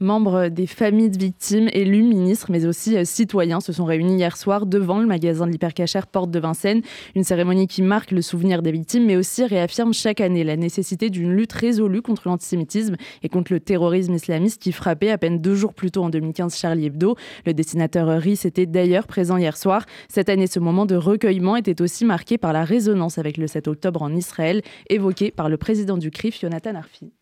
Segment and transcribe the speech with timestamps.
[0.00, 4.36] Membres des familles de victimes, élus, ministres, mais aussi euh, citoyens se sont réunis hier
[4.36, 6.82] soir devant le magasin de l'hypercachère Porte de Vincennes.
[7.16, 11.10] Une cérémonie qui marque le souvenir des victimes, mais aussi réaffirme chaque année la nécessité
[11.10, 15.56] d'une lutte résolue contre l'antisémitisme et contre le terrorisme islamiste qui frappait à peine deux
[15.56, 17.16] jours plus tôt en 2015 Charlie Hebdo.
[17.44, 19.84] Le dessinateur Rhys était d'ailleurs présent hier soir.
[20.08, 23.66] Cette année, ce moment de recueillement était aussi marqué par la résonance avec le 7
[23.66, 27.12] octobre en Israël, évoqué par le président du CRIF, Jonathan Arfi.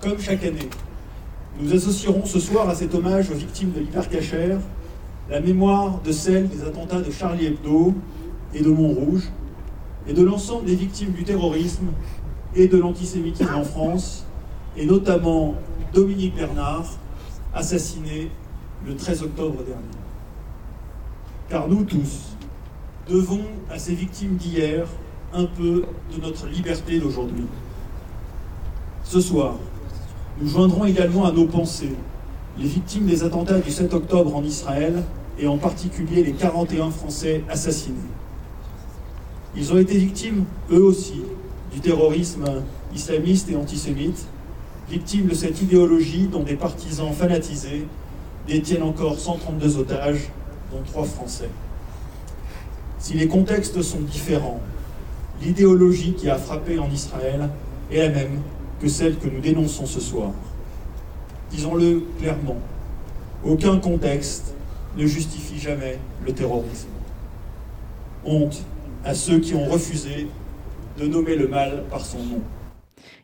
[0.00, 0.68] Comme chaque année,
[1.60, 4.58] nous associerons ce soir à cet hommage aux victimes de l'hypercachère
[5.30, 7.94] la mémoire de celles des attentats de Charlie Hebdo
[8.52, 9.30] et de Montrouge,
[10.06, 11.86] et de l'ensemble des victimes du terrorisme
[12.54, 14.26] et de l'antisémitisme en France,
[14.76, 15.54] et notamment
[15.94, 16.84] Dominique Bernard,
[17.54, 18.30] assassiné
[18.86, 19.82] le 13 octobre dernier.
[21.48, 22.36] Car nous tous
[23.08, 24.86] devons à ces victimes d'hier
[25.32, 25.84] un peu
[26.14, 27.46] de notre liberté d'aujourd'hui.
[29.04, 29.54] Ce soir,
[30.40, 31.94] nous joindrons également à nos pensées
[32.58, 35.02] les victimes des attentats du 7 octobre en Israël
[35.38, 37.96] et en particulier les 41 Français assassinés.
[39.56, 41.22] Ils ont été victimes, eux aussi,
[41.72, 42.44] du terrorisme
[42.94, 44.26] islamiste et antisémite,
[44.88, 47.86] victimes de cette idéologie dont des partisans fanatisés
[48.46, 50.30] détiennent encore 132 otages,
[50.72, 51.48] dont trois Français.
[52.98, 54.60] Si les contextes sont différents,
[55.42, 57.48] l'idéologie qui a frappé en Israël
[57.90, 58.40] est la même
[58.80, 60.30] que celle que nous dénonçons ce soir.
[61.50, 62.56] Disons-le clairement,
[63.44, 64.54] aucun contexte
[64.96, 66.88] ne justifie jamais le terrorisme.
[68.24, 68.62] Honte
[69.04, 70.28] à ceux qui ont refusé
[70.98, 72.40] de nommer le mal par son nom.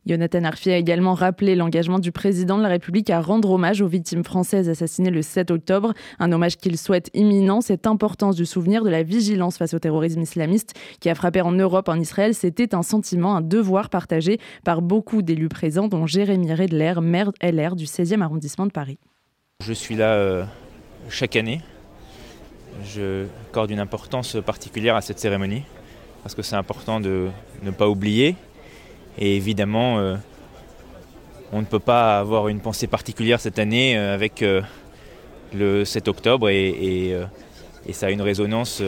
[0.07, 3.87] Jonathan Arfi a également rappelé l'engagement du président de la République à rendre hommage aux
[3.87, 7.61] victimes françaises assassinées le 7 octobre, un hommage qu'il souhaite imminent.
[7.61, 11.53] Cette importance du souvenir de la vigilance face au terrorisme islamiste qui a frappé en
[11.53, 16.53] Europe, en Israël, c'était un sentiment, un devoir partagé par beaucoup d'élus présents, dont Jérémy
[16.53, 18.99] Redler, maire LR du 16e arrondissement de Paris.
[19.63, 20.45] Je suis là euh,
[21.09, 21.61] chaque année.
[22.85, 25.65] Je accorde une importance particulière à cette cérémonie
[26.23, 27.29] parce que c'est important de
[27.63, 28.37] ne pas oublier
[29.19, 30.17] et évidemment, euh,
[31.53, 34.63] on ne peut pas avoir une pensée particulière cette année euh, avec euh,
[35.53, 37.17] le 7 octobre et,
[37.93, 38.83] ça a une résonance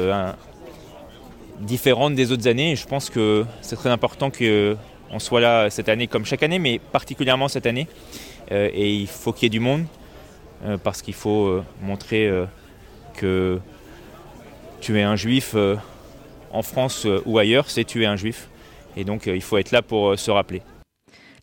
[1.58, 2.76] différente des autres années.
[2.76, 6.78] je pense que c'est très important qu'on soit là cette année comme chaque année, mais
[6.78, 7.88] particulièrement cette année.
[8.52, 9.86] et il faut qu'il y ait du monde
[10.84, 12.30] parce qu'il faut montrer
[13.16, 13.58] que
[14.80, 15.56] tuer un juif
[16.52, 18.48] en France ou ailleurs, c'est tuer un juif.
[18.96, 20.62] Et donc euh, il faut être là pour euh, se rappeler.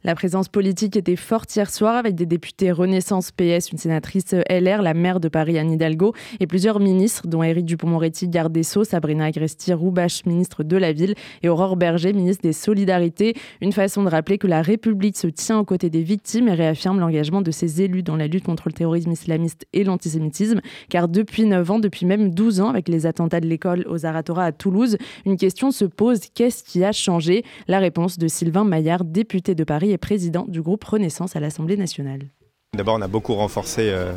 [0.05, 4.81] La présence politique était forte hier soir avec des députés Renaissance PS, une sénatrice LR,
[4.81, 8.85] la maire de Paris Anne Hidalgo et plusieurs ministres dont Éric Dupond-Moretti, garde des Sceaux,
[8.85, 13.33] Sabrina Agresti, Roubache, ministre de la Ville et Aurore Berger, ministre des Solidarités.
[13.59, 17.01] Une façon de rappeler que la République se tient aux côtés des victimes et réaffirme
[17.01, 20.61] l'engagement de ses élus dans la lutte contre le terrorisme islamiste et l'antisémitisme.
[20.87, 24.45] Car depuis 9 ans, depuis même 12 ans avec les attentats de l'école aux Aratora
[24.45, 27.43] à Toulouse, une question se pose, qu'est-ce qui a changé?
[27.67, 31.77] La réponse de Sylvain Maillard, député de Paris et président du groupe Renaissance à l'Assemblée
[31.77, 32.27] nationale.
[32.75, 34.13] D'abord, on a beaucoup renforcé euh,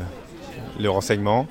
[0.79, 1.47] le renseignement,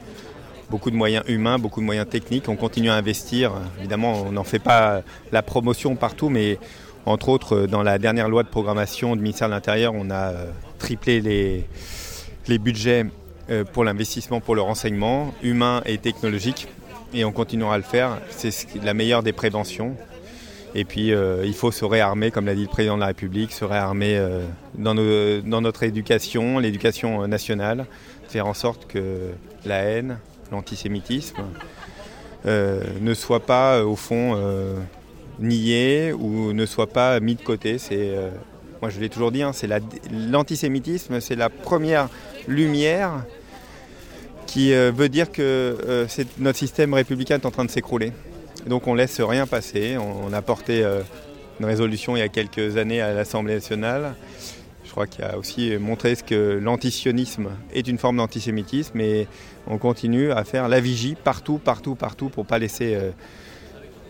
[0.70, 2.48] beaucoup de moyens humains, beaucoup de moyens techniques.
[2.48, 3.54] On continue à investir.
[3.80, 6.60] Évidemment, on n'en fait pas la promotion partout, mais
[7.06, 10.52] entre autres, dans la dernière loi de programmation du ministère de l'Intérieur, on a euh,
[10.78, 13.06] triplé les, budgets
[13.50, 16.68] euh, pour l'investissement pour le renseignement humain et technologique.
[17.14, 18.20] Et on continuera à le faire.
[18.30, 19.96] C'est la meilleure des préventions.
[20.74, 23.52] Et puis euh, il faut se réarmer, comme l'a dit le président de la République,
[23.52, 24.42] se réarmer euh,
[24.76, 24.94] dans,
[25.62, 27.86] notre éducation, l'éducation nationale,
[28.28, 29.32] faire en sorte que
[29.66, 30.18] la haine,
[30.52, 31.42] l'antisémitisme
[32.46, 34.38] euh, ne soit pas au fond
[35.40, 37.78] nié ou ne soit pas mis de côté.
[37.78, 38.14] C'est,
[38.82, 39.70] moi je l'ai toujours dit, hein, c'est
[40.12, 42.08] l'antisémitisme, c'est la première
[42.48, 43.26] lumière
[44.48, 46.08] qui veut dire que
[46.40, 48.14] notre système républicain est en train de s'écrouler.
[48.68, 49.98] Donc on laisse rien passer.
[49.98, 51.02] On, a porté euh,
[51.60, 54.16] une résolution il y a quelques années à l'Assemblée nationale.
[54.86, 59.28] Je crois qu'il a aussi montré ce que l'antisionisme est une forme d'antisémitisme et
[59.68, 63.12] on continue à faire la vigie partout, partout, partout pour ne pas laisser, euh,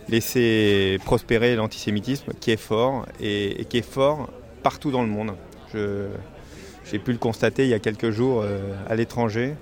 [0.09, 4.29] laisser prospérer l'antisémitisme qui est fort et, qui est fort
[4.63, 5.33] partout dans le monde.
[5.73, 9.53] J'ai pu le constater il y a quelques jours euh, à l'étranger,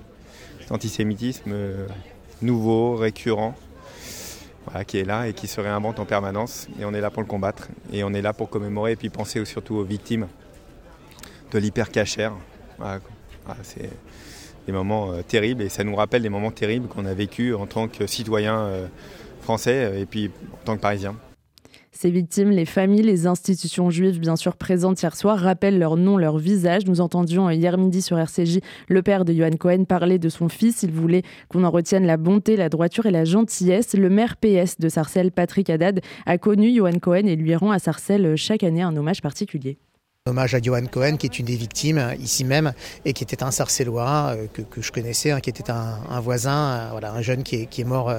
[0.60, 1.54] cet antisémitisme
[2.42, 3.54] nouveau, récurrent
[4.86, 6.68] qui est là et qui se réinvente en permanence.
[6.80, 7.68] Et on est là pour le combattre.
[7.92, 10.28] Et on est là pour commémorer et puis penser surtout aux victimes
[11.52, 12.32] de l'hypercachère.
[13.62, 13.90] c'est
[14.66, 17.66] des moments euh, terribles et ça nous rappelle des moments terribles qu'on a vécu en
[17.66, 18.86] tant que citoyen euh,
[19.42, 21.16] français et puis en tant que parisien.
[22.00, 26.16] Ces victimes, les familles, les institutions juives, bien sûr présentes hier soir, rappellent leur nom,
[26.16, 26.86] leur visage.
[26.86, 30.82] Nous entendions hier midi sur RCJ le père de Johan Cohen parler de son fils.
[30.82, 33.92] Il voulait qu'on en retienne la bonté, la droiture et la gentillesse.
[33.92, 37.78] Le maire PS de Sarcelles, Patrick Haddad, a connu Johan Cohen et lui rend à
[37.78, 39.76] Sarcelles chaque année un hommage particulier.
[40.28, 42.74] Hommage à Johan Cohen, qui est une des victimes euh, ici même
[43.06, 46.52] et qui était un Sarcellois euh, que, que je connaissais, hein, qui était un, voisin,
[46.52, 48.12] euh, voilà, un jeune qui est, mort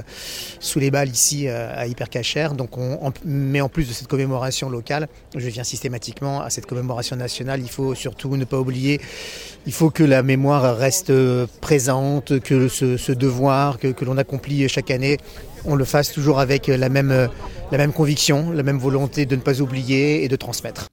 [0.59, 2.49] sous les balles ici à Hypercacher.
[2.57, 7.15] Donc, on, mais en plus de cette commémoration locale, je viens systématiquement à cette commémoration
[7.15, 7.61] nationale.
[7.61, 8.99] Il faut surtout ne pas oublier,
[9.67, 11.13] il faut que la mémoire reste
[11.61, 15.17] présente, que ce, devoir que, l'on accomplit chaque année,
[15.65, 17.29] on le fasse toujours avec la même
[17.93, 20.90] conviction, la même volonté de ne pas oublier et de transmettre.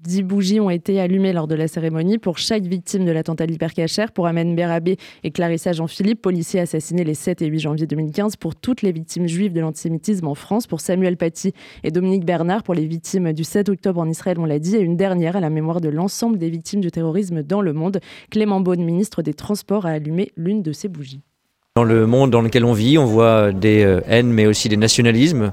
[0.00, 3.52] Dix bougies ont été allumées lors de la cérémonie pour chaque victime de l'attentat de
[3.52, 8.36] l'hypercachère, pour Amen Berabé et Clarissa Jean-Philippe, policiers assassinés les 7 et 8 janvier 2015,
[8.36, 11.52] pour toutes les victimes juives de l'antisémitisme en France, pour Samuel Paty
[11.84, 14.80] et Dominique Bernard, pour les victimes du 7 octobre en Israël, on l'a dit, et
[14.80, 18.00] une dernière à la mémoire de l'ensemble des victimes du terrorisme dans le monde.
[18.30, 21.20] Clément Beaune, ministre des Transports, a allumé l'une de ces bougies.
[21.76, 24.76] Dans le monde dans lequel on vit, on voit des euh, haines, mais aussi des
[24.76, 25.52] nationalismes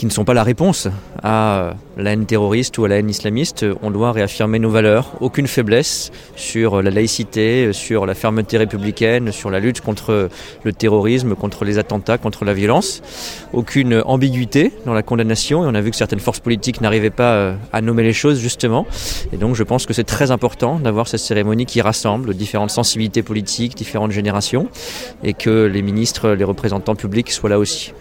[0.00, 0.88] qui ne sont pas la réponse
[1.22, 3.66] à la haine terroriste ou à la haine islamiste.
[3.82, 9.50] On doit réaffirmer nos valeurs, aucune faiblesse sur la laïcité, sur la fermeté républicaine, sur
[9.50, 10.30] la lutte contre
[10.64, 13.02] le terrorisme, contre les attentats, contre la violence.
[13.52, 17.34] Aucune ambiguïté dans la condamnation et on a vu que certaines forces politiques n'arrivaient pas
[17.34, 18.86] euh, à nommer les choses justement.
[19.34, 23.22] Et donc je pense que c'est très important d'avoir cette cérémonie qui rassemble différentes sensibilités
[23.22, 24.68] politiques, différentes générations
[25.22, 27.92] et que les ministres, les représentants publics soient là aussi.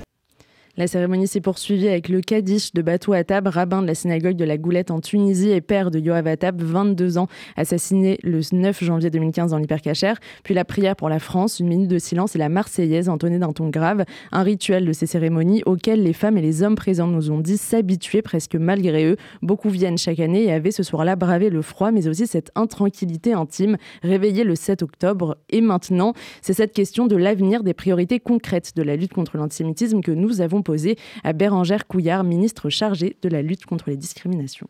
[0.80, 4.46] La cérémonie s'est poursuivie avec le Kaddish de Batou Attab, rabbin de la synagogue de
[4.46, 7.28] la Goulette en Tunisie et père de Yoav Attab, 22 ans,
[7.58, 10.22] assassiné le 9 janvier 2015 dans l'hypercachère.
[10.46, 13.52] Puis la prière pour la France, une minute de silence et la Marseillaise entonnée d'un
[13.52, 14.06] ton grave.
[14.32, 17.58] Un rituel de ces cérémonies auquel les femmes et les hommes présents nous ont dit
[17.58, 19.18] s'habituer presque malgré eux.
[19.42, 23.34] Beaucoup viennent chaque année et avaient ce soir-là bravé le froid, mais aussi cette intranquillité
[23.34, 25.36] intime réveillée le 7 octobre.
[25.50, 30.00] Et maintenant, c'est cette question de l'avenir des priorités concrètes de la lutte contre l'antisémitisme
[30.00, 30.64] que nous avons
[31.24, 34.68] à Bérangère Couillard, ministre chargée de la lutte contre les discriminations.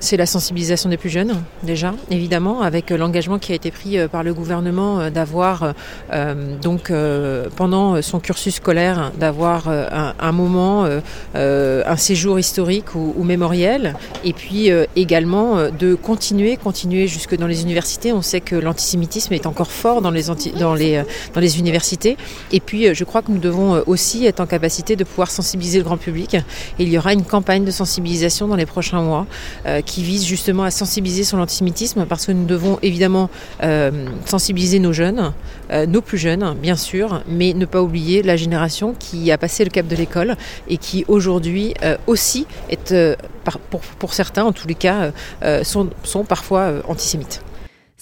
[0.00, 3.98] C'est la sensibilisation des plus jeunes, déjà, évidemment, avec euh, l'engagement qui a été pris
[3.98, 5.74] euh, par le gouvernement euh, d'avoir,
[6.62, 6.92] donc,
[7.56, 10.86] pendant son cursus scolaire, d'avoir un, moment,
[11.34, 13.94] un séjour historique ou, mémoriel,
[14.24, 18.12] et puis également de continuer, continuer jusque dans les universités.
[18.12, 22.16] On sait que l'antisémitisme est encore fort dans les, universités,
[22.52, 25.84] et puis je crois que nous devons aussi être en capacité de pouvoir sensibiliser le
[25.84, 26.36] grand public.
[26.78, 29.26] Il y aura une campagne de sensibilisation dans les prochains mois
[29.82, 33.30] qui vise justement à sensibiliser sur l'antisémitisme parce que nous devons évidemment
[33.62, 35.32] euh, sensibiliser nos jeunes,
[35.70, 39.64] euh, nos plus jeunes bien sûr, mais ne pas oublier la génération qui a passé
[39.64, 40.36] le cap de l'école
[40.68, 42.94] et qui aujourd'hui euh, aussi est,
[43.98, 45.12] pour, certains en tous les cas,
[45.62, 47.42] sont parfois antisémites.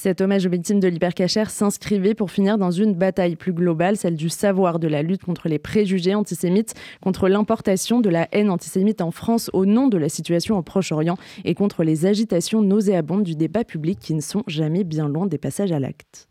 [0.02, 4.17] Cet hommage aux victimes de l'hypercachère s'inscrivait pour finir dans une bataille plus globale, celle
[4.17, 9.02] du savoir, de la lutte contre les préjugés antisémites, contre l'importation de la haine antisémite
[9.02, 13.37] en France au nom de la situation au Proche-Orient et contre les agitations nauséabondes du
[13.37, 16.30] débat public qui ne sont jamais bien loin des passages à l'acte.